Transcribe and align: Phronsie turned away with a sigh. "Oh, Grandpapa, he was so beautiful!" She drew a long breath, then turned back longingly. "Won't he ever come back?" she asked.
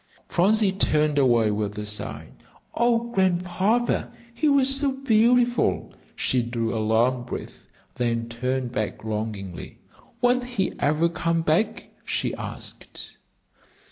Phronsie 0.27 0.71
turned 0.71 1.19
away 1.19 1.51
with 1.51 1.77
a 1.77 1.85
sigh. 1.85 2.29
"Oh, 2.73 3.11
Grandpapa, 3.11 4.11
he 4.33 4.49
was 4.49 4.75
so 4.75 4.93
beautiful!" 4.93 5.93
She 6.15 6.41
drew 6.41 6.75
a 6.75 6.81
long 6.83 7.21
breath, 7.23 7.67
then 7.93 8.27
turned 8.27 8.71
back 8.71 9.03
longingly. 9.03 9.77
"Won't 10.19 10.43
he 10.45 10.73
ever 10.79 11.07
come 11.07 11.43
back?" 11.43 11.89
she 12.03 12.33
asked. 12.33 13.15